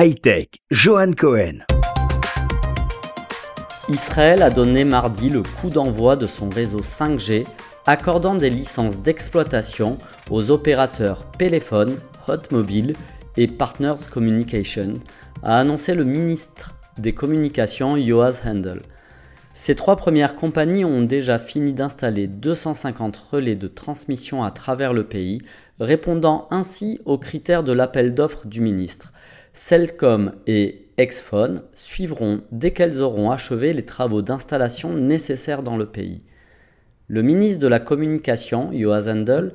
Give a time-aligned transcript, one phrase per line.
[0.00, 1.64] Hightech, Johan Cohen.
[3.88, 7.44] Israël a donné mardi le coup d'envoi de son réseau 5G,
[7.84, 9.98] accordant des licences d'exploitation
[10.30, 11.98] aux opérateurs Pelephone,
[12.28, 12.94] Hotmobile
[13.36, 15.00] et Partners Communication,
[15.42, 18.82] a annoncé le ministre des Communications Yoaz Handel.
[19.54, 25.04] Ces trois premières compagnies ont déjà fini d'installer 250 relais de transmission à travers le
[25.04, 25.40] pays,
[25.80, 29.12] répondant ainsi aux critères de l'appel d'offres du ministre.
[29.52, 36.22] Cellcom et Exphone suivront dès qu'elles auront achevé les travaux d'installation nécessaires dans le pays.
[37.08, 39.54] Le ministre de la Communication, Yoaz Handel,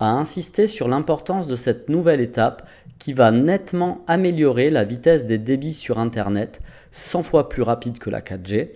[0.00, 2.68] a insisté sur l'importance de cette nouvelle étape
[2.98, 6.60] qui va nettement améliorer la vitesse des débits sur Internet,
[6.90, 8.70] 100 fois plus rapide que la 4G,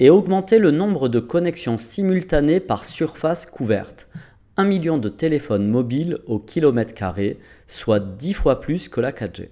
[0.00, 4.08] et augmenter le nombre de connexions simultanées par surface couverte,
[4.56, 9.50] 1 million de téléphones mobiles au kilomètre carré, soit 10 fois plus que la 4G.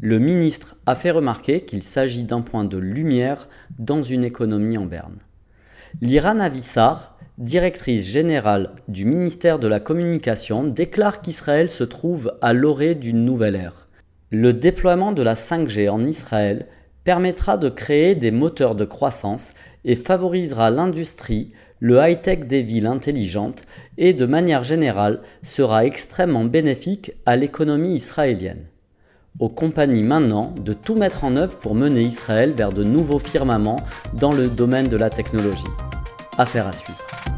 [0.00, 3.48] Le ministre a fait remarquer qu'il s'agit d'un point de lumière
[3.80, 5.18] dans une économie en berne.
[6.00, 12.94] L'Iran Avissar, directrice générale du ministère de la Communication, déclare qu'Israël se trouve à l'orée
[12.94, 13.88] d'une nouvelle ère.
[14.30, 16.68] Le déploiement de la 5G en Israël
[17.08, 19.54] permettra de créer des moteurs de croissance
[19.86, 23.62] et favorisera l'industrie, le high-tech des villes intelligentes
[23.96, 28.66] et de manière générale sera extrêmement bénéfique à l'économie israélienne.
[29.38, 33.80] Aux compagnies maintenant de tout mettre en œuvre pour mener Israël vers de nouveaux firmaments
[34.12, 35.64] dans le domaine de la technologie.
[36.36, 37.37] Affaire à suivre.